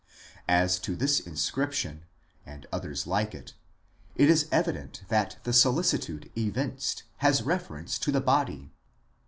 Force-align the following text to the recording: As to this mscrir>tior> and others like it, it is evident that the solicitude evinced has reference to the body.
As 0.49 0.79
to 0.79 0.95
this 0.95 1.21
mscrir>tior> 1.27 1.99
and 2.43 2.65
others 2.73 3.05
like 3.05 3.35
it, 3.35 3.53
it 4.15 4.31
is 4.31 4.47
evident 4.51 5.03
that 5.09 5.37
the 5.43 5.53
solicitude 5.53 6.31
evinced 6.35 7.03
has 7.17 7.43
reference 7.43 7.99
to 7.99 8.11
the 8.11 8.19
body. 8.19 8.71